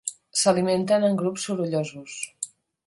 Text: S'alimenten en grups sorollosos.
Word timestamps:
S'alimenten 0.43 1.05
en 1.11 1.21
grups 1.21 1.47
sorollosos. 1.51 2.19